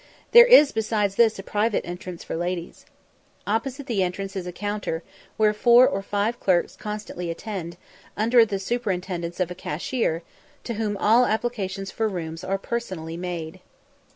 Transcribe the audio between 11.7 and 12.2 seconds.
for